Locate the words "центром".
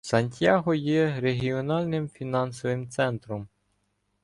2.89-3.47